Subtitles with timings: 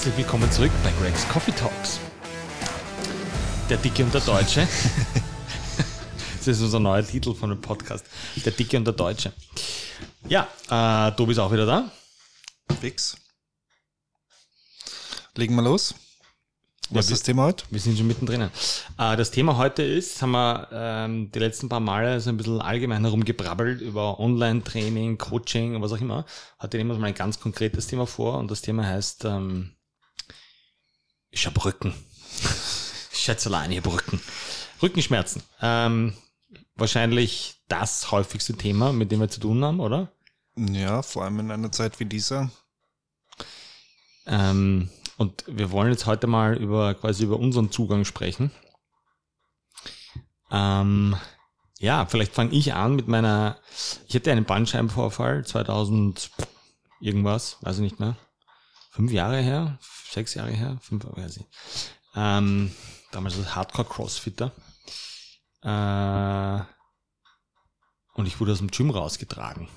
[0.00, 2.00] Herzlich willkommen zurück bei Greg's Coffee Talks.
[3.68, 4.66] Der Dicke und der Deutsche.
[6.38, 8.06] das ist unser neuer Titel von dem Podcast.
[8.42, 9.30] Der Dicke und der Deutsche.
[10.26, 11.90] Ja, äh, du bist auch wieder da.
[12.80, 13.14] Fix.
[15.36, 15.94] Legen wir los.
[16.88, 17.66] Was ist das Thema heute?
[17.68, 18.40] Wir sind schon mittendrin.
[18.96, 22.62] Äh, das Thema heute ist, haben wir ähm, die letzten paar Male so ein bisschen
[22.62, 26.24] allgemein herumgebrabbelt über Online-Training, Coaching und was auch immer.
[26.62, 29.72] Heute nehmen wir uns mal ein ganz konkretes Thema vor und das Thema heißt, ähm,
[31.40, 31.94] ich habe Rücken.
[33.12, 34.20] Schätzelein, ich habe Rücken.
[34.82, 35.42] Rückenschmerzen.
[35.62, 36.12] Ähm,
[36.74, 40.12] wahrscheinlich das häufigste Thema, mit dem wir zu tun haben, oder?
[40.56, 42.50] Ja, vor allem in einer Zeit wie dieser.
[44.26, 48.50] Ähm, und wir wollen jetzt heute mal über quasi über unseren Zugang sprechen.
[50.50, 51.16] Ähm,
[51.78, 53.56] ja, vielleicht fange ich an mit meiner.
[54.08, 56.30] Ich hatte einen Bandscheibenvorfall 2000
[57.00, 58.16] irgendwas, weiß ich nicht mehr.
[58.90, 59.78] Fünf Jahre her,
[60.10, 61.46] sechs Jahre her, fünf, weiß ich.
[62.16, 62.72] Ähm,
[63.12, 64.52] damals als Hardcore-Crossfitter.
[65.62, 66.64] Äh,
[68.14, 69.68] und ich wurde aus dem Gym rausgetragen.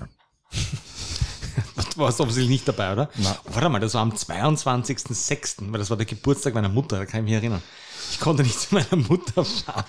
[1.94, 3.08] Du warst offensilllich nicht dabei, oder?
[3.16, 3.36] Nein.
[3.44, 7.20] Warte mal, das war am 22.06., weil das war der Geburtstag meiner Mutter, da kann
[7.20, 7.62] ich mich erinnern.
[8.10, 9.84] Ich konnte nicht zu meiner Mutter fahren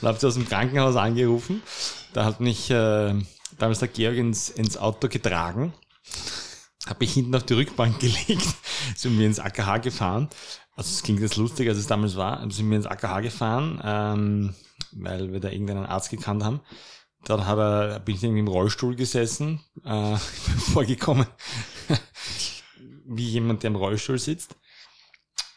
[0.00, 1.62] und habe sie aus dem Krankenhaus angerufen.
[2.12, 3.14] Da hat mich äh,
[3.58, 5.72] damals der Georg ins, ins Auto getragen,
[6.86, 8.46] habe mich hinten auf die Rückbank gelegt,
[8.96, 10.28] sind wir ins AKH gefahren.
[10.76, 14.54] Also es klingt jetzt lustig, als es damals war, sind wir ins AKH gefahren, ähm,
[14.92, 16.60] weil wir da irgendeinen Arzt gekannt haben.
[17.24, 20.16] Dann hat er, bin ich irgendwie im Rollstuhl gesessen, äh,
[20.72, 21.26] vorgekommen,
[23.06, 24.54] wie jemand, der im Rollstuhl sitzt.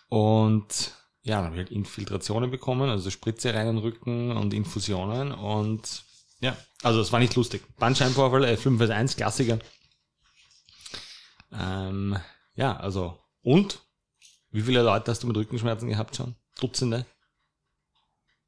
[0.10, 0.92] Und
[1.24, 5.32] ja, dann habe ich halt Infiltrationen bekommen, also Spritze rein in den Rücken und Infusionen.
[5.32, 6.04] Und
[6.40, 7.64] ja, also es war nicht lustig.
[7.78, 9.60] Bandscheibenvorfall, äh, 5 Klassiker.
[11.54, 12.18] Ähm,
[12.56, 13.82] ja, also, und?
[14.52, 16.36] Wie viele Leute hast du mit Rückenschmerzen gehabt schon?
[16.60, 17.06] Dutzende?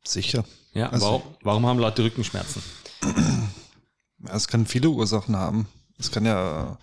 [0.04, 0.44] Sicher.
[0.74, 2.62] Ja, Also- warum, warum haben Leute Rückenschmerzen?
[4.26, 5.68] Es kann viele Ursachen haben.
[5.98, 6.78] Es kann ja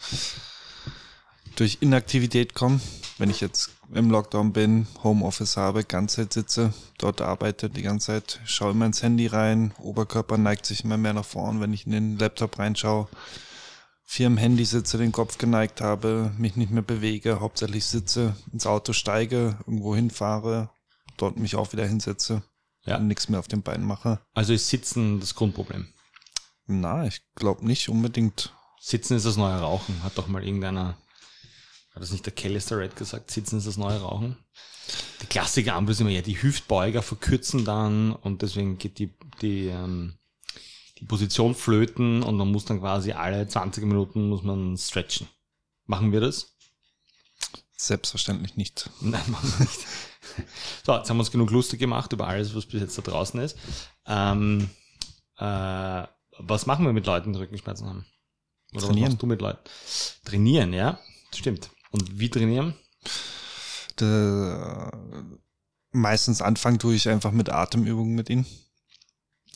[1.57, 2.81] durch Inaktivität kommen.
[3.19, 8.07] Wenn ich jetzt im Lockdown bin, Homeoffice habe, ganze Zeit sitze, dort arbeite die ganze
[8.07, 11.85] Zeit, schaue immer ins Handy rein, Oberkörper neigt sich immer mehr nach vorn, wenn ich
[11.87, 13.09] in den Laptop reinschaue,
[14.11, 18.67] viel am Handy sitze, den Kopf geneigt habe, mich nicht mehr bewege, hauptsächlich sitze, ins
[18.67, 20.69] Auto steige, irgendwo hinfahre,
[21.17, 22.43] dort mich auch wieder hinsetze
[22.85, 22.97] Ja.
[22.97, 24.19] und nichts mehr auf den Beinen mache.
[24.35, 25.87] Also ist Sitzen das Grundproblem.
[26.67, 28.53] Na, ich glaube nicht unbedingt.
[28.81, 30.97] Sitzen ist das neue Rauchen, hat doch mal irgendeiner,
[31.95, 34.37] hat das nicht der Kelly Starrett gesagt, Sitzen ist das neue Rauchen?
[35.23, 39.67] Die Klassiker Ampel ist immer, ja, die Hüftbeuger verkürzen dann und deswegen geht die, die,
[39.69, 40.17] ähm,
[41.01, 45.29] die Position flöten und man muss dann quasi alle 20 Minuten muss man stretchen.
[45.87, 46.55] Machen wir das?
[47.77, 48.91] Selbstverständlich nicht.
[49.01, 49.81] Nein, machen wir nicht.
[50.85, 53.41] So, jetzt haben wir uns genug lustig gemacht über alles, was bis jetzt da draußen
[53.41, 53.57] ist.
[54.07, 54.71] Ähm,
[55.39, 56.05] äh,
[56.39, 58.07] was machen wir mit Leuten, die Rückenschmerzen haben?
[58.73, 59.07] Oder Trainieren.
[59.07, 59.61] was machst du mit Leuten?
[60.25, 61.01] Trainieren, ja,
[61.35, 61.71] stimmt.
[61.91, 62.75] Und wie trainieren?
[63.97, 64.93] Da,
[65.91, 68.47] meistens anfangen tue ich einfach mit Atemübungen mit ihnen.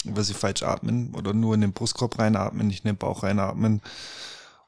[0.04, 3.80] Weil sie falsch atmen oder nur in den Brustkorb reinatmen, nicht in den Bauch reinatmen.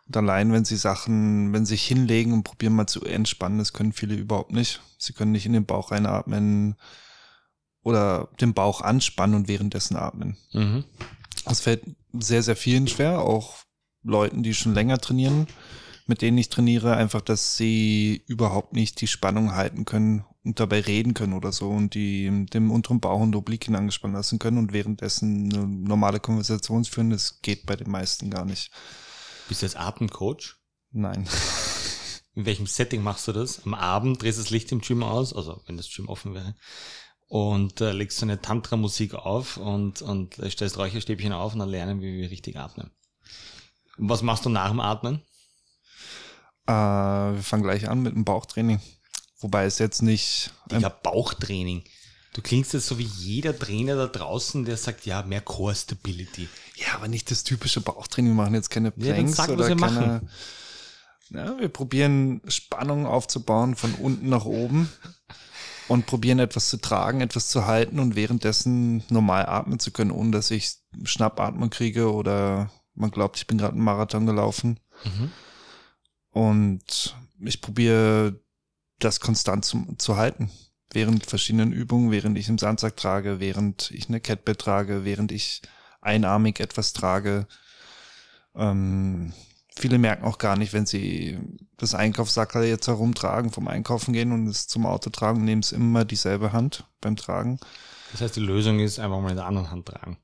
[0.06, 3.72] Und allein, wenn sie Sachen, wenn sie sich hinlegen und probieren mal zu entspannen, das
[3.72, 4.80] können viele überhaupt nicht.
[4.98, 6.76] Sie können nicht in den Bauch reinatmen
[7.82, 10.36] oder den Bauch anspannen und währenddessen atmen.
[10.52, 10.84] Mhm.
[11.44, 11.82] Das fällt
[12.12, 13.58] sehr, sehr vielen schwer, auch
[14.02, 15.46] Leuten, die schon länger trainieren,
[16.06, 20.80] mit denen ich trainiere, einfach, dass sie überhaupt nicht die Spannung halten können und dabei
[20.80, 24.72] reden können oder so und die dem unteren Bauch und Obliken angespannt lassen können und
[24.72, 28.70] währenddessen eine normale Konversation führen, das geht bei den meisten gar nicht.
[29.48, 30.56] Bist du jetzt Atemcoach?
[30.92, 31.28] Nein.
[32.34, 33.64] In welchem Setting machst du das?
[33.64, 36.54] Am Abend drehst du das Licht im Gym aus, also wenn das Gym offen wäre,
[37.28, 42.02] und äh, legst so eine Tantra-Musik auf und, und stellst Räucherstäbchen auf und dann lernen,
[42.02, 42.90] wie wir richtig atmen.
[43.96, 45.22] Was machst du nach dem Atmen?
[46.66, 48.80] Äh, wir fangen gleich an mit dem Bauchtraining.
[49.40, 51.84] Wobei es jetzt nicht Digga, Bauchtraining.
[52.32, 56.48] Du klingst jetzt so wie jeder Trainer da draußen, der sagt, ja, mehr Core Stability.
[56.76, 58.32] Ja, aber nicht das typische Bauchtraining.
[58.32, 60.00] Wir machen jetzt keine Ja, Planks sag, was oder wir keine.
[60.06, 60.30] machen.
[61.30, 64.88] Ja, wir probieren Spannung aufzubauen von unten nach oben
[65.88, 70.30] und probieren etwas zu tragen, etwas zu halten und währenddessen normal atmen zu können, ohne
[70.30, 74.78] dass ich Schnappatmung kriege oder man glaubt, ich bin gerade einen Marathon gelaufen.
[75.04, 75.32] Mhm.
[76.36, 78.38] Und ich probiere
[78.98, 80.50] das konstant zu, zu halten.
[80.92, 85.62] Während verschiedenen Übungen, während ich im Sandsack trage, während ich eine Catbell trage, während ich
[86.02, 87.46] einarmig etwas trage.
[88.54, 89.32] Ähm,
[89.74, 91.38] viele merken auch gar nicht, wenn sie
[91.78, 96.04] das Einkaufssackerl jetzt herumtragen, vom Einkaufen gehen und es zum Auto tragen, nehmen es immer
[96.04, 97.58] dieselbe Hand beim Tragen.
[98.12, 100.18] Das heißt, die Lösung ist einfach mal in der anderen Hand tragen.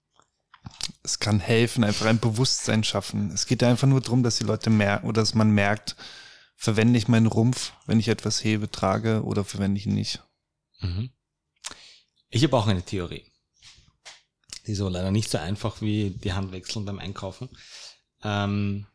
[1.03, 3.31] Es kann helfen, einfach ein Bewusstsein schaffen.
[3.33, 5.97] Es geht einfach nur darum, dass die Leute merken oder dass man merkt,
[6.57, 10.23] verwende ich meinen Rumpf, wenn ich etwas hebe, trage oder verwende ich ihn nicht.
[10.81, 11.11] Mhm.
[12.31, 13.25] Ich habe auch eine Theorie.
[14.67, 17.49] Die ist aber leider nicht so einfach wie die Hand wechseln beim Einkaufen.
[18.23, 18.87] Ähm,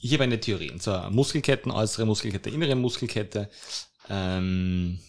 [0.00, 3.50] ich habe eine Theorie, und zwar Muskelketten, äußere Muskelkette, innere Muskelkette.
[4.08, 5.00] Ähm,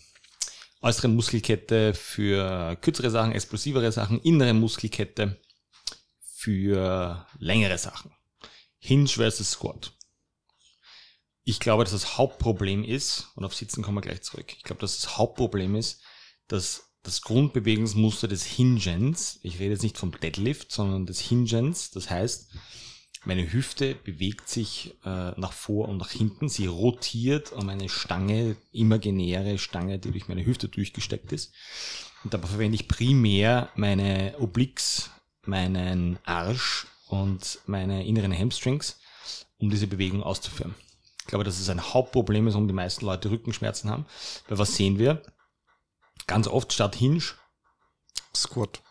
[0.81, 5.41] äußere Muskelkette für kürzere Sachen, explosivere Sachen, innere Muskelkette
[6.19, 8.12] für längere Sachen.
[8.77, 9.94] Hinge versus Squat.
[11.44, 14.81] Ich glaube, dass das Hauptproblem ist, und auf Sitzen kommen wir gleich zurück, ich glaube,
[14.81, 16.01] dass das Hauptproblem ist,
[16.47, 22.09] dass das Grundbewegungsmuster des Hingens, ich rede jetzt nicht vom Deadlift, sondern des Hingens, das
[22.09, 22.51] heißt,
[23.25, 28.56] meine Hüfte bewegt sich äh, nach vor und nach hinten, sie rotiert um eine Stange,
[28.72, 31.54] imaginäre Stange, die durch meine Hüfte durchgesteckt ist.
[32.24, 35.10] Und dabei verwende ich primär meine Obliques,
[35.44, 39.00] meinen Arsch und meine inneren Hamstrings,
[39.58, 40.75] um diese Bewegung auszuführen.
[41.22, 44.06] Ich glaube, dass es ein Hauptproblem ist, warum die meisten Leute Rückenschmerzen haben.
[44.48, 45.22] Weil was sehen wir?
[46.25, 47.22] Ganz oft statt Hinge.
[48.34, 48.81] Squat.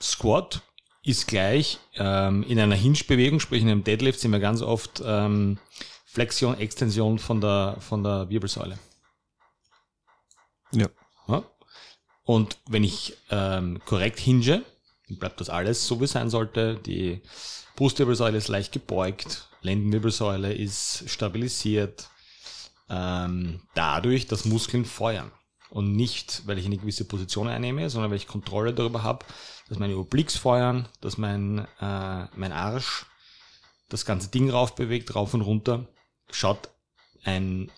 [0.00, 0.62] Squat
[1.04, 5.58] ist gleich ähm, in einer Hinge-Bewegung, sprich in einem Deadlift, sehen wir ganz oft ähm,
[6.06, 8.78] Flexion, Extension von der, von der Wirbelsäule.
[10.72, 10.88] Ja.
[11.28, 11.44] ja?
[12.24, 14.64] Und wenn ich ähm, korrekt hinge,
[15.08, 16.76] bleibt das alles so, wie es sein sollte.
[16.76, 17.20] Die
[17.76, 22.08] Brustwirbelsäule ist leicht gebeugt, Lendenwirbelsäule ist stabilisiert.
[22.88, 25.32] Ähm, dadurch, dass Muskeln feuern.
[25.74, 29.26] Und nicht, weil ich eine gewisse Position einnehme, sondern weil ich Kontrolle darüber habe,
[29.68, 33.06] dass meine Obliques feuern, dass mein, äh, mein Arsch
[33.88, 35.88] das ganze Ding rauf bewegt, rauf und runter.
[36.30, 36.70] Schaut
[37.24, 37.72] ein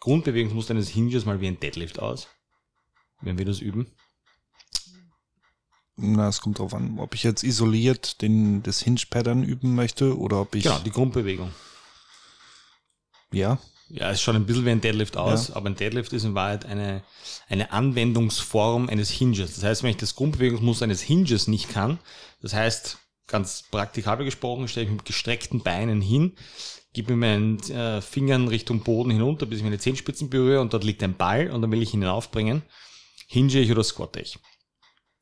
[0.00, 2.28] Grundbewegungsmuster eines Hinges mal wie ein Deadlift aus,
[3.22, 3.90] wenn wir das üben.
[5.96, 10.42] Na, es kommt darauf an, ob ich jetzt isoliert den, das Hinge-Pattern üben möchte oder
[10.42, 10.64] ob ich.
[10.64, 11.54] Genau, die Grundbewegung.
[13.32, 13.58] Ja.
[13.88, 15.56] Ja, es schaut ein bisschen wie ein Deadlift aus, ja.
[15.56, 17.02] aber ein Deadlift ist in Wahrheit eine,
[17.48, 19.54] eine Anwendungsform eines Hinges.
[19.54, 21.98] Das heißt, wenn ich das Grundbewegungsmuster eines Hinges nicht kann,
[22.40, 26.34] das heißt, ganz praktikabel gesprochen, stelle ich mit gestreckten Beinen hin,
[26.92, 30.84] gebe mir meinen äh, Fingern Richtung Boden hinunter, bis ich meine Zehenspitzen berühre und dort
[30.84, 32.62] liegt ein Ball und dann will ich ihn hinaufbringen,
[33.26, 34.38] hinge ich oder squatte ich.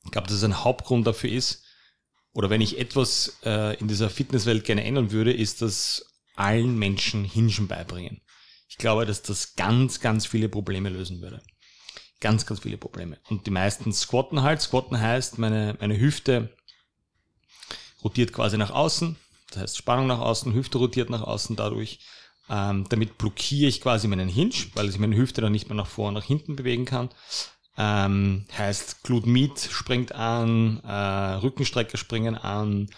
[0.04, 1.64] Ich glaube, dass es ein Hauptgrund dafür ist,
[2.34, 7.24] oder wenn ich etwas äh, in dieser Fitnesswelt gerne ändern würde, ist, dass allen Menschen
[7.24, 8.22] Hingen beibringen.
[8.72, 11.42] Ich glaube, dass das ganz, ganz viele Probleme lösen würde.
[12.20, 13.18] Ganz, ganz viele Probleme.
[13.28, 14.62] Und die meisten squatten halt.
[14.62, 16.56] Squatten heißt, meine, meine Hüfte
[18.02, 19.16] rotiert quasi nach außen.
[19.50, 21.98] Das heißt, Spannung nach außen, Hüfte rotiert nach außen dadurch.
[22.48, 25.86] Ähm, damit blockiere ich quasi meinen Hinge, weil sich meine Hüfte dann nicht mehr nach
[25.86, 27.10] vor und nach hinten bewegen kann.
[27.76, 32.88] Ähm, heißt, Glute Meat springt an, äh, Rückenstrecker springen an,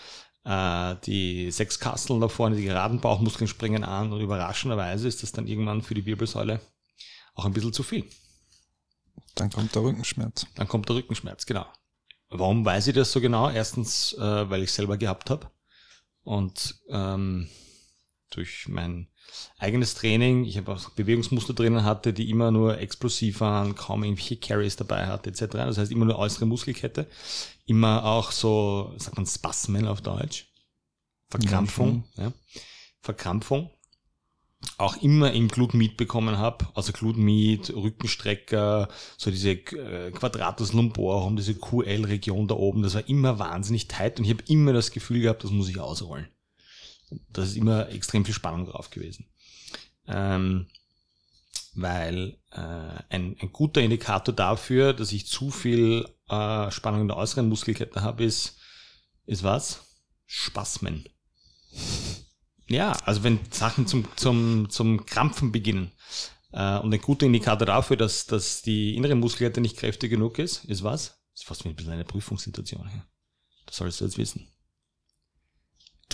[0.44, 5.32] äh, die sechs Kasteln da vorne, die geraden Bauchmuskeln springen an und überraschenderweise ist das
[5.32, 6.60] dann irgendwann für die Wirbelsäule
[7.34, 8.04] auch ein bisschen zu viel.
[9.34, 10.46] Dann kommt der Rückenschmerz.
[10.54, 11.66] Dann kommt der Rückenschmerz, genau.
[12.28, 13.50] Warum weiß ich das so genau?
[13.50, 15.50] Erstens, äh, weil ich selber gehabt habe
[16.22, 17.48] und ähm,
[18.30, 19.08] durch mein
[19.58, 24.36] eigenes Training, ich habe auch Bewegungsmuster drinnen hatte, die immer nur explosiv waren, kaum irgendwelche
[24.36, 25.46] Carries dabei hatte, etc.
[25.52, 27.06] Das heißt immer nur äußere Muskelkette,
[27.66, 30.52] immer auch so, sagt man Spasmen auf Deutsch,
[31.28, 32.32] Verkrampfung, ja,
[33.00, 33.70] Verkrampfung,
[34.78, 41.54] auch immer im Glutmeat bekommen habe, also Glutmeat, Rückenstrecker, so diese äh, Quadratus lumborum, diese
[41.54, 45.44] QL-Region da oben, das war immer wahnsinnig tight und ich habe immer das Gefühl gehabt,
[45.44, 46.28] das muss ich ausrollen.
[47.30, 49.26] Da ist immer extrem viel Spannung drauf gewesen.
[50.06, 50.66] Ähm,
[51.74, 57.16] weil äh, ein, ein guter Indikator dafür, dass ich zu viel äh, Spannung in der
[57.16, 58.58] äußeren Muskelkette habe, ist,
[59.26, 59.84] ist was?
[60.26, 61.08] Spasmen.
[62.66, 65.92] Ja, also wenn Sachen zum, zum, zum Krampfen beginnen.
[66.52, 70.64] Äh, und ein guter Indikator dafür, dass, dass die innere Muskelkette nicht kräftig genug ist,
[70.64, 71.18] ist was?
[71.32, 72.88] Das ist fast wie ein bisschen eine Prüfungssituation.
[73.66, 74.53] Das solltest du jetzt wissen.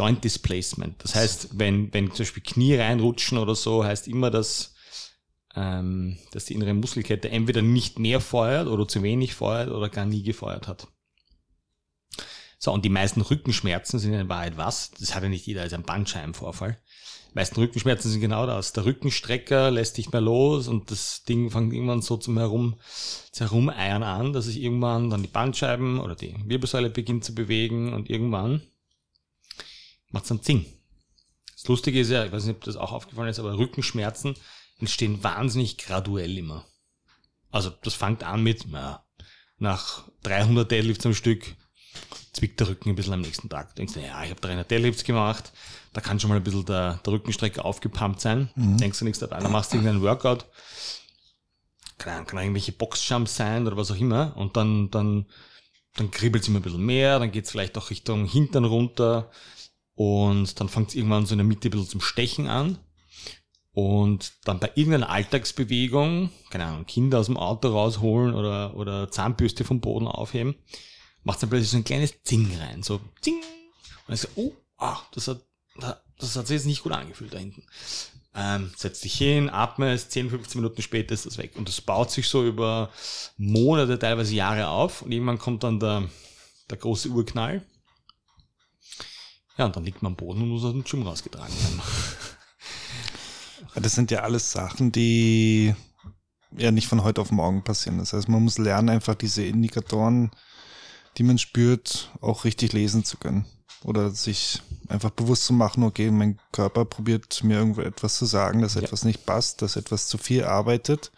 [0.01, 0.95] Joint Displacement.
[1.05, 4.75] Das heißt, wenn, wenn zum Beispiel Knie reinrutschen oder so, heißt immer, dass,
[5.55, 10.07] ähm, dass die innere Muskelkette entweder nicht mehr feuert oder zu wenig feuert oder gar
[10.07, 10.89] nie gefeuert hat.
[12.59, 14.91] So, und die meisten Rückenschmerzen sind in Wahrheit was?
[14.93, 16.81] Das hat ja nicht jeder als ein Bandscheibenvorfall.
[17.31, 18.73] Die meisten Rückenschmerzen sind genau das.
[18.73, 22.77] Der Rückenstrecker lässt nicht mehr los und das Ding fängt irgendwann so zum Herum,
[23.33, 27.93] zum Herumeiern an, dass sich irgendwann dann die Bandscheiben oder die Wirbelsäule beginnt zu bewegen
[27.93, 28.63] und irgendwann
[30.11, 30.67] macht es dann Zing.
[31.55, 34.35] Das Lustige ist ja, ich weiß nicht, ob das auch aufgefallen ist, aber Rückenschmerzen
[34.79, 36.65] entstehen wahnsinnig graduell immer.
[37.51, 39.05] Also das fängt an mit, na,
[39.59, 41.57] nach 300 Deadlifts am Stück
[42.33, 43.71] zwickt der Rücken ein bisschen am nächsten Tag.
[43.71, 45.53] Du denkst, ja, ich habe 300 Deadlifts gemacht,
[45.93, 48.51] da kann schon mal ein bisschen der, der Rückenstrecker aufgepumpt sein.
[48.55, 48.79] Mhm.
[48.79, 50.47] Denkst du nichts dabei, dann machst du irgendeinen Workout,
[51.99, 55.27] kann, kann irgendwelche Boxjumps sein oder was auch immer und dann, dann,
[55.97, 59.31] dann kribbelt es immer ein bisschen mehr, dann geht es vielleicht auch Richtung Hintern runter
[60.01, 62.79] und dann fängt es irgendwann so in der Mitte ein bisschen zum Stechen an
[63.73, 69.63] und dann bei irgendeiner Alltagsbewegung, keine Ahnung, Kinder aus dem Auto rausholen oder, oder Zahnbürste
[69.63, 70.55] vom Boden aufheben,
[71.23, 73.43] macht dann plötzlich so ein kleines Zing rein, so Zing.
[74.09, 75.43] Und ich so, oh, ah, das hat,
[76.19, 77.65] das hat sich jetzt nicht gut angefühlt da hinten.
[78.35, 81.57] Ähm, setz dich hin, atme es, 10, 15 Minuten später ist das weg.
[81.59, 82.89] Und das baut sich so über
[83.37, 85.03] Monate, teilweise Jahre auf.
[85.03, 86.09] Und irgendwann kommt dann der,
[86.71, 87.67] der große Urknall.
[89.61, 91.83] Ja, und dann liegt man am Boden und muss aus dem Gym rausgetragen werden.
[93.75, 95.75] Das sind ja alles Sachen, die
[96.57, 97.99] ja nicht von heute auf morgen passieren.
[97.99, 100.31] Das heißt, man muss lernen, einfach diese Indikatoren,
[101.19, 103.45] die man spürt, auch richtig lesen zu können.
[103.85, 108.63] Oder sich einfach bewusst zu machen, okay, mein Körper probiert mir irgendwo etwas zu sagen,
[108.63, 108.81] dass ja.
[108.81, 111.13] etwas nicht passt, dass etwas zu viel arbeitet.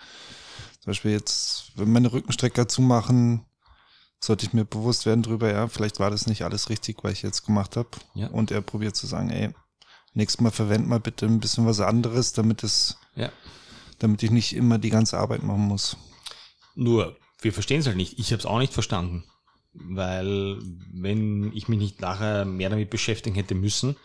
[0.81, 3.47] Zum Beispiel jetzt, wenn meine Rückenstrecker zumachen,
[4.23, 7.23] sollte ich mir bewusst werden drüber, ja, vielleicht war das nicht alles richtig, was ich
[7.23, 7.89] jetzt gemacht habe.
[8.15, 8.29] Ja.
[8.29, 9.51] Und er probiert zu sagen, ey,
[10.15, 13.33] nächstes Mal verwend mal bitte ein bisschen was anderes, damit es, ja.
[13.99, 15.97] damit ich nicht immer die ganze Arbeit machen muss.
[16.77, 18.19] Nur, wir verstehen es halt nicht.
[18.21, 19.25] Ich habe es auch nicht verstanden.
[19.75, 20.59] Weil,
[20.93, 23.97] wenn ich mich nicht nachher mehr damit beschäftigen hätte müssen,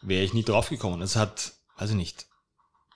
[0.00, 1.02] wäre ich nie draufgekommen.
[1.02, 2.26] Es hat, ich nicht,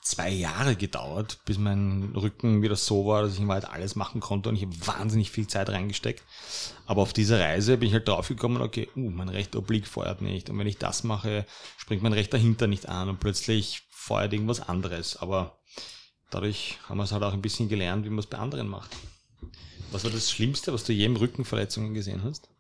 [0.05, 4.51] zwei Jahre gedauert, bis mein Rücken wieder so war, dass ich halt alles machen konnte
[4.51, 6.23] und ich habe wahnsinnig viel Zeit reingesteckt.
[6.87, 10.51] Aber auf dieser Reise bin ich halt draufgekommen, okay, uh, mein rechter Oblick feuert nicht
[10.51, 11.47] und wenn ich das mache,
[11.79, 15.17] springt mein rechter Hinter nicht an und plötzlich feuert irgendwas anderes.
[15.17, 15.59] Aber
[16.31, 18.95] dadurch haben wir es halt auch ein bisschen gelernt, wie man es bei anderen macht.
[19.91, 22.51] Was war das Schlimmste, was du je im Rückenverletzungen gesehen hast?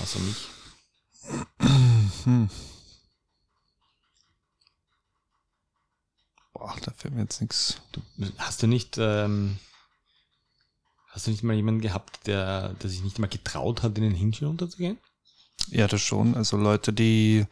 [0.00, 0.36] Außer mich.
[2.24, 2.50] Hm.
[6.58, 7.80] Boah, da fällt mir jetzt nichts.
[8.38, 9.58] Hast du nicht, ähm,
[11.10, 14.14] hast du nicht mal jemanden gehabt, der, der sich nicht mal getraut hat, in den
[14.14, 14.98] Hinschen runterzugehen?
[15.70, 16.34] Ja, das schon.
[16.34, 17.46] Also Leute, die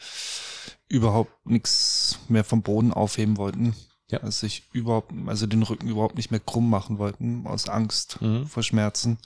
[0.89, 3.75] überhaupt nichts mehr vom Boden aufheben wollten.
[4.11, 4.19] Ja.
[4.21, 8.47] Also sich überhaupt, also den Rücken überhaupt nicht mehr krumm machen wollten, aus Angst mhm.
[8.47, 9.19] vor Schmerzen.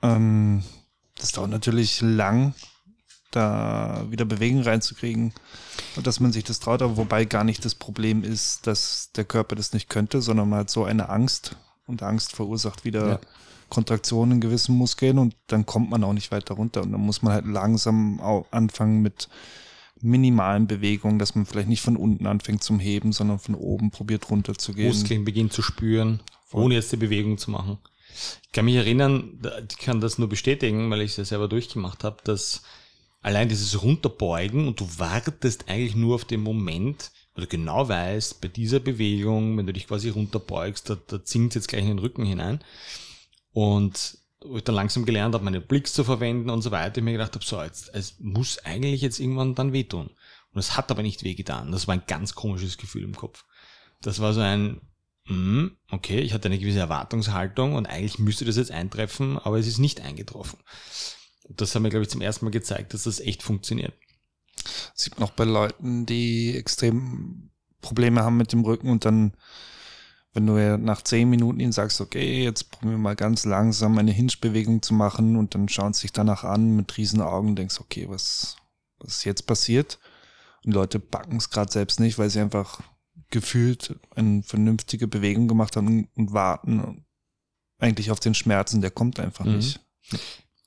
[0.00, 0.62] Ähm,
[1.16, 2.54] das dauert natürlich lang,
[3.32, 5.32] da wieder Bewegung reinzukriegen
[5.96, 9.24] und dass man sich das traut, aber wobei gar nicht das Problem ist, dass der
[9.24, 13.20] Körper das nicht könnte, sondern man hat so eine Angst und Angst verursacht wieder ja.
[13.68, 17.22] Kontraktionen in gewissen Muskeln und dann kommt man auch nicht weiter runter und dann muss
[17.22, 18.20] man halt langsam
[18.50, 19.28] anfangen mit
[20.00, 24.30] minimalen Bewegungen, dass man vielleicht nicht von unten anfängt zum Heben, sondern von oben probiert
[24.30, 24.88] runterzugehen.
[24.88, 26.20] Muskeln beginnt zu spüren,
[26.52, 27.78] ohne jetzt die Bewegung zu machen.
[28.44, 32.04] Ich kann mich erinnern, ich kann das nur bestätigen, weil ich es ja selber durchgemacht
[32.04, 32.62] habe, dass
[33.22, 38.40] allein dieses Runterbeugen und du wartest eigentlich nur auf den Moment, weil du genau weißt,
[38.40, 41.98] bei dieser Bewegung, wenn du dich quasi runterbeugst, da, da zinkt jetzt gleich in den
[42.00, 42.62] Rücken hinein.
[43.52, 47.04] Und wo ich dann langsam gelernt habe, meine Blicks zu verwenden und so weiter, ich
[47.04, 50.10] mir gedacht habe, so, jetzt, es muss eigentlich jetzt irgendwann dann wehtun.
[50.52, 51.70] Und es hat aber nicht wehgetan.
[51.70, 53.44] Das war ein ganz komisches Gefühl im Kopf.
[54.00, 54.80] Das war so ein,
[55.26, 59.68] mm, okay, ich hatte eine gewisse Erwartungshaltung und eigentlich müsste das jetzt eintreffen, aber es
[59.68, 60.58] ist nicht eingetroffen
[61.56, 63.94] das haben wir, glaube ich, zum ersten Mal gezeigt, dass das echt funktioniert.
[64.94, 69.32] sieht man auch bei Leuten, die extrem Probleme haben mit dem Rücken und dann,
[70.32, 73.98] wenn du ja nach zehn Minuten ihnen sagst, okay, jetzt probieren wir mal ganz langsam
[73.98, 77.56] eine Hinge-Bewegung zu machen und dann schauen sie sich danach an mit riesen Augen und
[77.56, 78.56] denkst, okay, was,
[78.98, 79.98] was ist jetzt passiert?
[80.64, 82.80] Und Leute backen es gerade selbst nicht, weil sie einfach
[83.30, 87.04] gefühlt eine vernünftige Bewegung gemacht haben und warten
[87.78, 89.56] eigentlich auf den Schmerzen, der kommt einfach mhm.
[89.56, 89.80] nicht.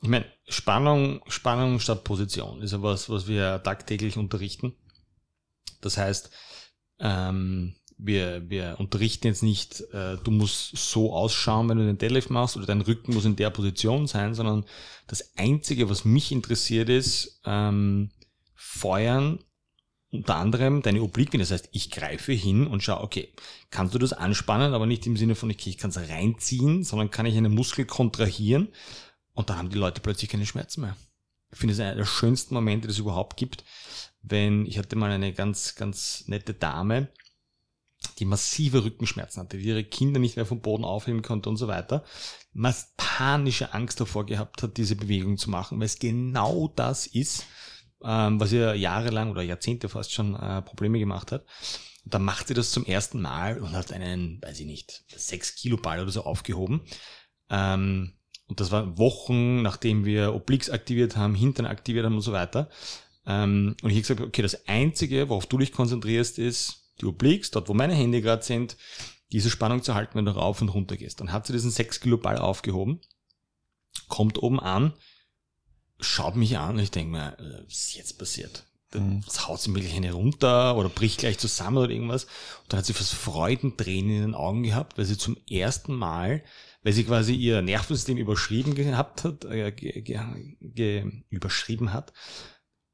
[0.02, 4.76] Ich meine, Spannung, Spannung statt Position ist ja was, was wir tagtäglich unterrichten.
[5.82, 6.30] Das heißt,
[7.00, 12.30] ähm, wir, wir unterrichten jetzt nicht, äh, du musst so ausschauen, wenn du den Deadlift
[12.30, 14.66] machst oder dein Rücken muss in der Position sein, sondern
[15.08, 18.12] das Einzige, was mich interessiert ist, ähm,
[18.54, 19.40] feuern
[20.12, 21.40] unter anderem deine Obliquien.
[21.40, 23.34] Das heißt, ich greife hin und schaue, okay,
[23.70, 27.12] kannst du das anspannen, aber nicht im Sinne von, okay, ich kann es reinziehen, sondern
[27.12, 28.70] kann ich einen Muskel kontrahieren
[29.36, 30.98] und dann haben die Leute plötzlich keine Schmerzen mehr.
[31.52, 33.64] Ich finde es einer der schönsten Momente, die es überhaupt gibt,
[34.22, 37.10] wenn ich hatte mal eine ganz, ganz nette Dame,
[38.20, 41.68] die massive Rückenschmerzen hatte, die ihre Kinder nicht mehr vom Boden aufheben konnte und so
[41.68, 42.04] weiter,
[42.98, 47.46] panische Angst davor gehabt hat, diese Bewegung zu machen, weil es genau das ist,
[48.04, 51.46] ähm, was ihr jahrelang oder Jahrzehnte fast schon äh, Probleme gemacht hat.
[52.04, 55.56] Und dann macht sie das zum ersten Mal und hat einen, weiß ich nicht, 6
[55.56, 56.82] Kilo Ball oder so aufgehoben.
[57.50, 58.15] Ähm,
[58.48, 62.70] und das war Wochen, nachdem wir Obliques aktiviert haben, Hintern aktiviert haben und so weiter.
[63.26, 67.52] Ähm, und ich habe gesagt, okay, das Einzige, worauf du dich konzentrierst, ist die Obliques,
[67.52, 68.78] dort wo meine Hände gerade sind,
[69.32, 71.20] diese Spannung zu halten, wenn du rauf und runter gehst.
[71.20, 73.02] Dann hat sie diesen 6 Kilo Ball aufgehoben,
[74.08, 74.94] kommt oben an,
[76.00, 78.66] schaut mich an und ich denke mir, äh, was ist jetzt passiert?
[78.92, 79.24] Dann mhm.
[79.48, 82.26] haut sie mir gleich eine runter oder bricht gleich zusammen oder irgendwas.
[82.26, 86.44] Und dann hat sie fast Freudentränen in den Augen gehabt, weil sie zum ersten Mal,
[86.86, 90.20] weil sie quasi ihr Nervensystem überschrieben gehabt hat, äh, ge, ge,
[90.62, 92.14] ge, überschrieben hat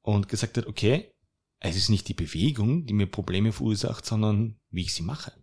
[0.02, 1.14] und gesagt hat, okay,
[1.60, 5.34] es ist nicht die Bewegung, die mir Probleme verursacht, sondern wie ich sie mache.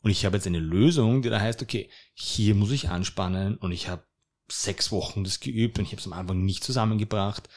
[0.00, 3.72] Und ich habe jetzt eine Lösung, die da heißt, okay, hier muss ich anspannen und
[3.72, 4.06] ich habe
[4.48, 7.48] sechs Wochen das geübt und ich habe es am Anfang nicht zusammengebracht.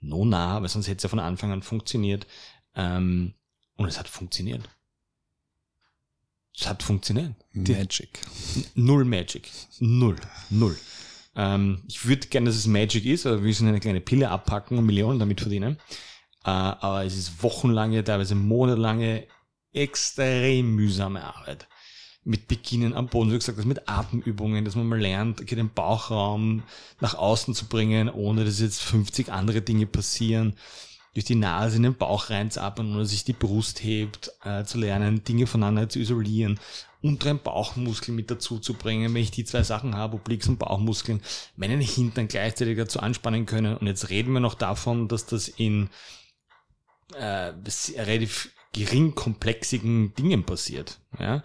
[0.00, 2.26] No nah, weil sonst hätte es ja von Anfang an funktioniert.
[2.74, 3.34] Ähm,
[3.76, 4.68] und es hat funktioniert.
[6.58, 7.34] Es hat funktioniert.
[7.52, 8.20] Magic.
[8.74, 9.48] Null Magic.
[9.78, 10.16] Null.
[10.50, 10.76] Null.
[11.36, 14.76] Ähm, ich würde gerne, dass es Magic ist, aber wir müssen eine kleine Pille abpacken
[14.76, 15.78] und Millionen damit verdienen.
[16.44, 19.26] Äh, aber es ist wochenlange, teilweise monatelange,
[19.72, 21.68] extrem mühsame Arbeit
[22.24, 25.72] mit Beginnen am Boden, wie gesagt, das mit Atemübungen, dass man mal lernt, okay, den
[25.72, 26.62] Bauchraum
[27.00, 30.54] nach außen zu bringen, ohne dass jetzt 50 andere Dinge passieren,
[31.14, 35.24] durch die Nase in den Bauch ohne dass sich die Brust hebt, äh, zu lernen,
[35.24, 36.60] Dinge voneinander zu isolieren,
[37.02, 41.22] unteren Bauchmuskel mit dazu zu bringen, wenn ich die zwei Sachen habe, Obliques und Bauchmuskeln,
[41.56, 43.76] meinen Hintern gleichzeitig dazu anspannen können.
[43.76, 45.90] Und jetzt reden wir noch davon, dass das in
[47.14, 47.52] äh,
[47.96, 51.00] relativ gering komplexigen Dingen passiert.
[51.18, 51.42] Ja?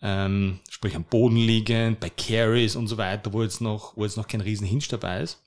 [0.00, 4.16] ähm, sprich am Boden liegend, bei Carries und so weiter, wo jetzt noch, wo jetzt
[4.16, 5.42] noch kein riesen Hinge dabei ist.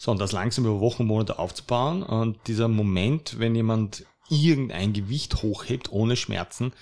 [0.00, 5.42] So, und das langsam über Wochen, Monate aufzubauen und dieser Moment, wenn jemand irgendein Gewicht
[5.42, 6.72] hochhebt ohne Schmerzen,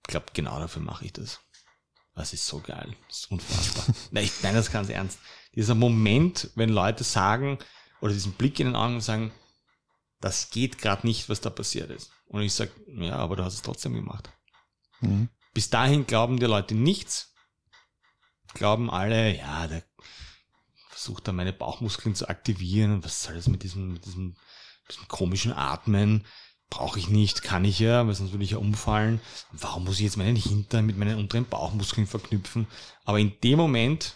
[0.00, 1.38] ich glaube, genau dafür mache ich das.
[2.16, 2.96] Das ist so geil.
[3.06, 3.94] Das ist unfassbar.
[4.10, 5.20] nein, ich meine das ganz ernst.
[5.54, 7.58] Dieser Moment, wenn Leute sagen,
[8.00, 9.30] oder diesen Blick in den Augen und sagen,
[10.20, 12.10] das geht gerade nicht, was da passiert ist.
[12.26, 14.28] Und ich sage, ja, aber du hast es trotzdem gemacht.
[14.98, 15.28] Mhm.
[15.54, 17.34] Bis dahin glauben die Leute nichts.
[18.52, 19.84] Glauben alle, ja, der
[20.98, 23.04] versucht da meine Bauchmuskeln zu aktivieren.
[23.04, 24.34] Was soll das mit diesem, mit diesem,
[24.90, 26.24] diesem komischen Atmen?
[26.70, 29.20] Brauche ich nicht, kann ich ja, weil sonst würde ich ja umfallen.
[29.52, 32.66] Warum muss ich jetzt meinen Hintern mit meinen unteren Bauchmuskeln verknüpfen?
[33.04, 34.14] Aber in dem Moment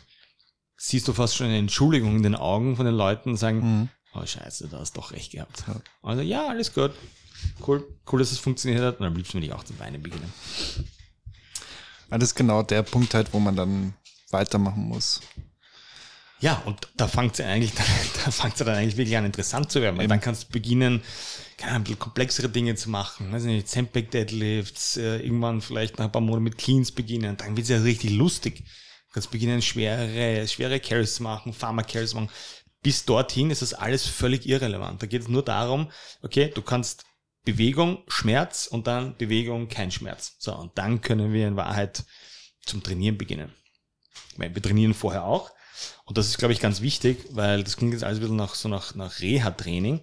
[0.77, 3.89] siehst du fast schon eine Entschuldigung in den Augen von den Leuten und sagen, mhm.
[4.15, 5.65] oh scheiße, da hast du doch recht gehabt.
[5.67, 5.81] Ja.
[6.03, 6.93] Also ja, alles gut
[7.67, 9.01] cool, cool, dass es funktioniert hat.
[9.01, 10.33] Und am liebsten würde ich auch zum Weinen beginnen.
[12.11, 13.95] Das ist genau der Punkt halt, wo man dann
[14.31, 15.21] weitermachen muss.
[16.43, 17.73] Ja, und da fängt es eigentlich,
[18.25, 20.11] da fängt dann eigentlich wirklich an interessant zu werden, weil Eben.
[20.11, 21.01] dann kannst du beginnen,
[21.57, 26.07] keine ein bisschen komplexere Dinge zu machen, weiß nicht, Sandbag Deadlifts, äh, irgendwann vielleicht nach
[26.07, 28.65] ein paar Monaten mit Cleans beginnen, dann wird es ja richtig lustig.
[28.65, 32.31] Du kannst beginnen, schwere, schwere Carries zu machen, Pharma Carries zu machen.
[32.83, 35.01] Bis dorthin ist das alles völlig irrelevant.
[35.01, 37.05] Da geht es nur darum, okay, du kannst
[37.45, 40.35] Bewegung, Schmerz und dann Bewegung, kein Schmerz.
[40.41, 42.05] So, und dann können wir in Wahrheit
[42.65, 43.53] zum Trainieren beginnen.
[44.37, 45.53] Weil wir trainieren vorher auch.
[46.05, 48.55] Und das ist, glaube ich, ganz wichtig, weil das klingt jetzt alles ein bisschen nach,
[48.55, 50.01] so nach, nach Reha-Training.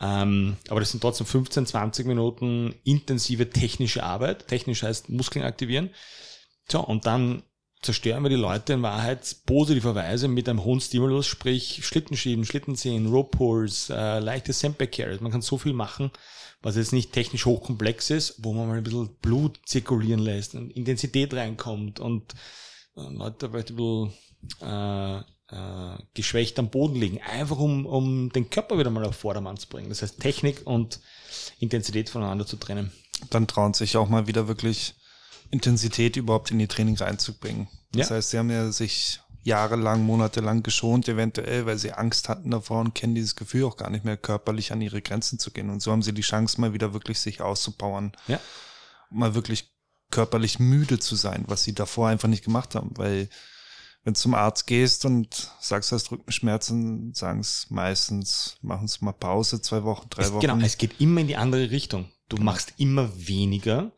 [0.00, 4.48] Ähm, aber das sind trotzdem 15, 20 Minuten intensive technische Arbeit.
[4.48, 5.90] Technisch heißt Muskeln aktivieren.
[6.68, 7.42] So, und dann
[7.82, 13.36] zerstören wir die Leute in Wahrheit positiverweise mit einem hohen Stimulus, sprich Schlittenschieben, Schlittenziehen, Rope
[13.36, 15.20] Pulls, äh, leichte Sandbag Carries.
[15.20, 16.10] Man kann so viel machen
[16.62, 20.70] was jetzt nicht technisch hochkomplex ist, wo man mal ein bisschen Blut zirkulieren lässt und
[20.70, 22.34] Intensität reinkommt und
[22.96, 24.12] äh, Leute vielleicht ein bisschen
[24.60, 29.56] äh, äh, geschwächt am Boden liegen, einfach um, um den Körper wieder mal auf Vordermann
[29.56, 29.88] zu bringen.
[29.88, 31.00] Das heißt, Technik und
[31.58, 32.92] Intensität voneinander zu trennen.
[33.30, 34.94] Dann trauen sich auch mal wieder wirklich
[35.50, 37.68] Intensität überhaupt in die Training reinzubringen.
[37.92, 38.16] Das ja.
[38.16, 42.94] heißt, sie haben ja sich jahrelang, monatelang geschont, eventuell, weil sie Angst hatten davor und
[42.94, 45.70] kennen dieses Gefühl auch gar nicht mehr, körperlich an ihre Grenzen zu gehen.
[45.70, 48.12] Und so haben sie die Chance, mal wieder wirklich sich auszupowern.
[48.28, 48.38] Ja.
[49.10, 49.72] Mal wirklich
[50.10, 53.28] körperlich müde zu sein, was sie davor einfach nicht gemacht haben, weil
[54.02, 59.04] wenn du zum Arzt gehst und sagst, du hast Rückenschmerzen, sagen es meistens, machen sie
[59.04, 60.40] mal Pause, zwei Wochen, drei es, Wochen.
[60.40, 62.10] Genau, es geht immer in die andere Richtung.
[62.28, 62.50] Du genau.
[62.50, 63.92] machst immer weniger,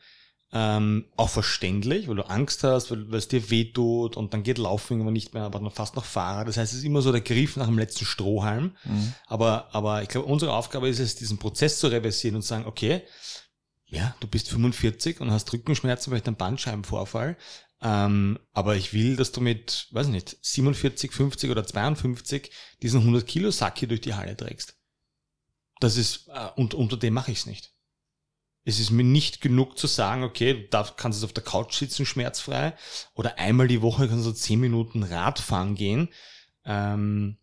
[0.52, 4.58] ähm, auch verständlich, weil du Angst hast, weil, weil es dir wehtut und dann geht
[4.58, 6.44] Laufen irgendwann nicht mehr, aber dann fast noch Fahrer.
[6.44, 8.76] Das heißt, es ist immer so der Griff nach dem letzten Strohhalm.
[8.84, 9.14] Mhm.
[9.26, 12.66] Aber, aber ich glaube, unsere Aufgabe ist es, diesen Prozess zu reversieren und zu sagen,
[12.66, 13.02] okay,
[13.86, 17.36] ja, du bist 45 und hast Rückenschmerzen, vielleicht einen Bandscheibenvorfall.
[17.84, 23.26] Ähm, aber ich will, dass du mit, weiß nicht, 47, 50 oder 52 diesen 100
[23.26, 24.76] Kilo Sack hier durch die Halle trägst.
[25.80, 27.72] das ist, äh, und unter dem mache ich es nicht.
[28.64, 31.74] Es ist mir nicht genug zu sagen, okay, du darf, kannst jetzt auf der Couch
[31.74, 32.74] sitzen, schmerzfrei,
[33.14, 36.08] oder einmal die Woche kannst du zehn Minuten Radfahren gehen,
[36.64, 37.38] ähm,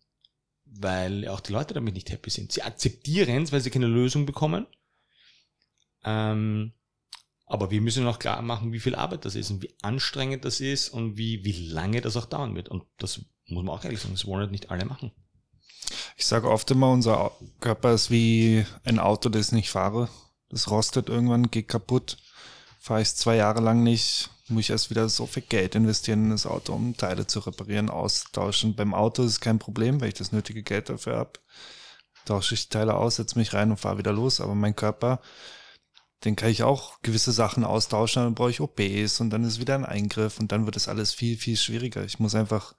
[0.64, 2.52] weil auch die Leute damit nicht happy sind.
[2.52, 4.66] Sie akzeptieren es, weil sie keine Lösung bekommen.
[6.02, 6.72] Ähm,
[7.50, 10.60] aber wir müssen auch klar machen, wie viel Arbeit das ist und wie anstrengend das
[10.60, 12.68] ist und wie, wie lange das auch dauern wird.
[12.68, 15.10] Und das muss man auch ehrlich sagen, das wollen halt nicht alle machen.
[16.16, 20.08] Ich sage oft immer, unser Körper ist wie ein Auto, das ich nicht fahre.
[20.48, 22.18] Das rostet irgendwann, geht kaputt.
[22.78, 26.30] Fahre ich zwei Jahre lang nicht, muss ich erst wieder so viel Geld investieren in
[26.30, 28.76] das Auto, um Teile zu reparieren, austauschen.
[28.76, 31.32] Beim Auto ist es kein Problem, weil ich das nötige Geld dafür habe.
[32.26, 34.40] Tausche ich Teile aus, setze mich rein und fahre wieder los.
[34.40, 35.20] Aber mein Körper,
[36.24, 39.74] den kann ich auch gewisse Sachen austauschen, dann brauche ich OPs und dann ist wieder
[39.74, 42.04] ein Eingriff und dann wird es alles viel, viel schwieriger.
[42.04, 42.74] Ich muss einfach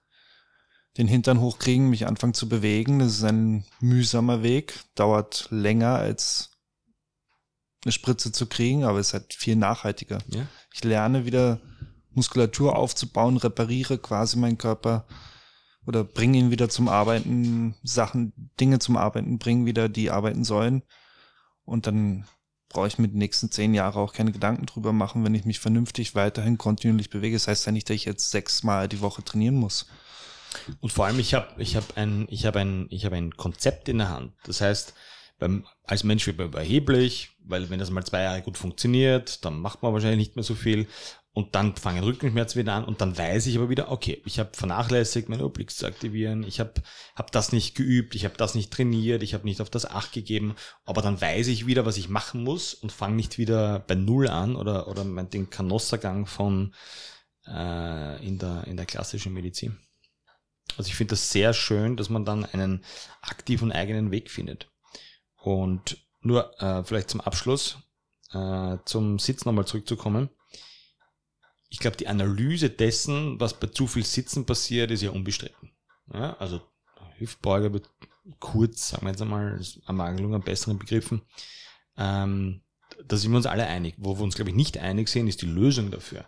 [0.98, 3.00] den Hintern hochkriegen, mich anfangen zu bewegen.
[3.00, 6.52] Das ist ein mühsamer Weg, dauert länger als
[7.84, 10.20] eine Spritze zu kriegen, aber ist halt viel nachhaltiger.
[10.28, 10.46] Ja.
[10.74, 11.62] Ich lerne wieder
[12.12, 15.08] Muskulatur aufzubauen, repariere quasi meinen Körper
[15.88, 20.84] oder bringe ihn wieder zum Arbeiten, Sachen, Dinge zum Arbeiten bringen wieder, die arbeiten sollen.
[21.64, 22.28] Und dann
[22.72, 25.60] brauche ich mit den nächsten zehn Jahren auch keine Gedanken drüber machen, wenn ich mich
[25.60, 27.36] vernünftig weiterhin kontinuierlich bewege.
[27.36, 29.88] Das heißt ja nicht, dass ich jetzt sechsmal die Woche trainieren muss.
[30.80, 34.10] Und vor allem, ich habe ich hab ein, hab ein, hab ein Konzept in der
[34.10, 34.34] Hand.
[34.44, 34.94] Das heißt,
[35.40, 39.60] beim, als Mensch wird man überheblich, weil wenn das mal zwei Jahre gut funktioniert, dann
[39.60, 40.88] macht man wahrscheinlich nicht mehr so viel.
[41.34, 44.50] Und dann fangen Rückenschmerzen wieder an und dann weiß ich aber wieder, okay, ich habe
[44.52, 46.74] vernachlässigt, meine Obliques zu aktivieren, ich habe
[47.16, 50.12] hab das nicht geübt, ich habe das nicht trainiert, ich habe nicht auf das Acht
[50.12, 53.96] gegeben, aber dann weiß ich wieder, was ich machen muss und fange nicht wieder bei
[53.96, 56.74] Null an oder, oder den Kanossergang von
[57.48, 59.80] äh, in, der, in der klassischen Medizin.
[60.78, 62.84] Also ich finde das sehr schön, dass man dann einen
[63.22, 64.70] aktiven eigenen Weg findet.
[65.38, 67.78] Und nur äh, vielleicht zum Abschluss,
[68.32, 70.30] äh, zum Sitzen nochmal zurückzukommen.
[71.72, 75.72] Ich glaube, die Analyse dessen, was bei zu viel Sitzen passiert, ist ja unbestritten.
[76.14, 76.62] Ja, also
[77.18, 77.90] Hüftbeuger wird
[78.40, 81.22] kurz, sagen wir jetzt einmal, Ermangelung an besseren Begriffen.
[81.98, 82.62] Ähm,
[83.08, 83.96] da sind wir uns alle einig.
[83.98, 86.26] Wo wir uns, glaube ich, nicht einig sind, ist die Lösung dafür.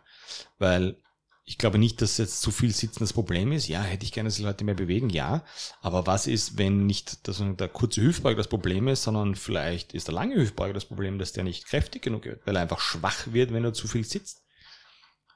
[0.59, 0.97] Weil
[1.45, 3.67] ich glaube nicht, dass jetzt zu viel Sitzen das Problem ist.
[3.67, 5.43] Ja, hätte ich gerne, dass die Leute mehr bewegen, ja.
[5.81, 10.07] Aber was ist, wenn nicht das, der kurze Hüftbeuger das Problem ist, sondern vielleicht ist
[10.07, 13.33] der lange Hüftbeuger das Problem, dass der nicht kräftig genug wird, weil er einfach schwach
[13.33, 14.42] wird, wenn er zu viel sitzt.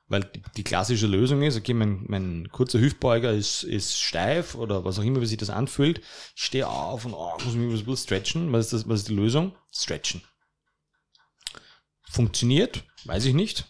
[0.10, 4.86] Weil die, die klassische Lösung ist, okay, mein, mein kurzer Hüftbeuger ist, ist steif oder
[4.86, 6.00] was auch immer, wie sich das anfühlt.
[6.36, 8.54] Ich stehe auf und oh, muss mich bisschen stretchen.
[8.54, 9.54] Was ist, das, was ist die Lösung?
[9.72, 10.22] Stretchen.
[12.10, 13.66] Funktioniert, weiß ich nicht.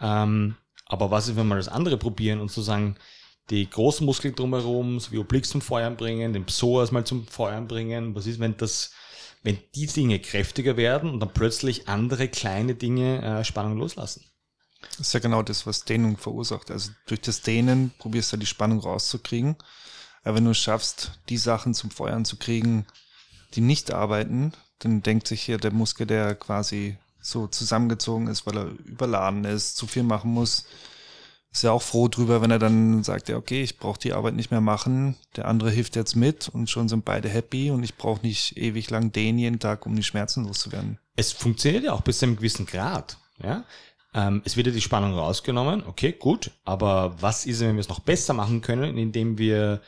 [0.00, 2.96] Ähm, aber was ist, wenn wir das andere probieren und sozusagen
[3.48, 7.66] die großen Muskeln drumherum, so wie Obliques zum Feuern bringen, den Psoas mal zum Feuern
[7.66, 8.14] bringen?
[8.14, 8.92] Was ist, wenn das,
[9.42, 14.24] wenn die Dinge kräftiger werden und dann plötzlich andere kleine Dinge äh, Spannung loslassen?
[14.80, 16.70] Das ist ja genau das, was Dehnung verursacht.
[16.70, 19.56] Also durch das Dehnen probierst du die Spannung rauszukriegen.
[20.24, 22.86] Aber wenn du es schaffst, die Sachen zum Feuern zu kriegen,
[23.54, 28.56] die nicht arbeiten, dann denkt sich hier der Muskel, der quasi so zusammengezogen ist, weil
[28.56, 30.66] er überladen ist, zu viel machen muss.
[31.50, 34.34] Ist ja auch froh drüber, wenn er dann sagt, ja, okay, ich brauche die Arbeit
[34.34, 37.96] nicht mehr machen, der andere hilft jetzt mit und schon sind beide happy und ich
[37.96, 40.98] brauche nicht ewig lang den jeden Tag, um die Schmerzen loszuwerden.
[41.16, 43.16] Es funktioniert ja auch bis zu einem gewissen Grad.
[43.42, 43.64] Ja?
[44.14, 47.88] Ähm, es wird ja die Spannung rausgenommen, okay, gut, aber was ist, wenn wir es
[47.88, 49.82] noch besser machen können, indem wir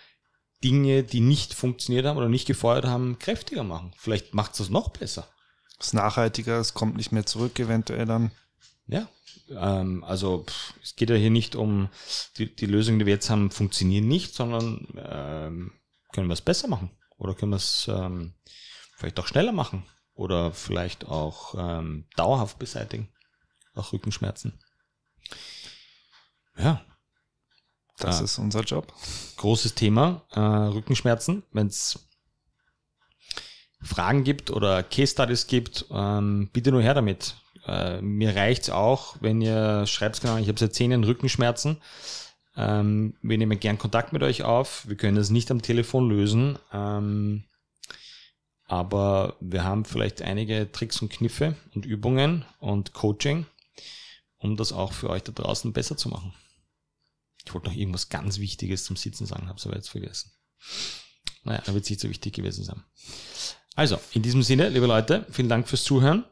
[0.63, 3.93] Dinge, die nicht funktioniert haben oder nicht gefeuert haben, kräftiger machen?
[3.97, 5.27] Vielleicht macht es das noch besser
[5.81, 8.31] ist nachhaltiger, es kommt nicht mehr zurück, eventuell dann.
[8.87, 9.09] Ja,
[9.51, 11.89] ähm, also pff, es geht ja hier nicht um
[12.39, 15.73] die, die Lösungen, die wir jetzt haben, funktionieren nicht, sondern ähm,
[16.13, 18.35] können wir es besser machen oder können wir es ähm,
[18.97, 23.09] vielleicht auch schneller machen oder vielleicht auch ähm, dauerhaft beseitigen,
[23.81, 24.59] auch Rückenschmerzen.
[26.57, 26.81] Ja.
[27.99, 28.93] Das äh, ist unser Job.
[29.37, 31.43] Großes Thema, äh, Rückenschmerzen.
[31.53, 32.07] Wenn es
[33.83, 37.37] Fragen gibt oder Case Studies gibt, ähm, bitte nur her damit.
[37.67, 41.79] Äh, mir reicht's auch, wenn ihr schreibt, genau, ich habe seit zehn Jahren Rückenschmerzen.
[42.57, 44.89] Ähm, wir nehmen gern Kontakt mit euch auf.
[44.89, 46.59] Wir können das nicht am Telefon lösen.
[46.73, 47.45] Ähm,
[48.67, 53.47] aber wir haben vielleicht einige Tricks und Kniffe und Übungen und Coaching,
[54.41, 56.35] um das auch für euch da draußen besser zu machen.
[57.45, 60.33] Ich wollte noch irgendwas ganz Wichtiges zum Sitzen sagen, habe es aber jetzt vergessen.
[61.45, 62.83] Naja, da wird es nicht so wichtig gewesen sein.
[63.77, 66.25] Also, in diesem Sinne, liebe Leute, vielen Dank fürs Zuhören.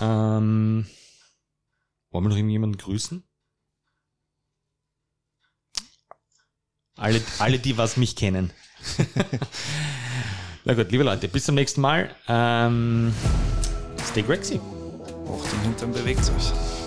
[0.00, 0.86] Ähm,
[2.10, 3.22] wollen wir noch irgendjemanden grüßen?
[6.96, 8.52] Alle, alle, die was mich kennen.
[10.64, 12.14] Na gut, liebe Leute, bis zum nächsten Mal.
[12.28, 13.14] Ähm,
[14.10, 14.60] stay Grexy.
[15.30, 16.79] Auch den Hintern bewegt euch.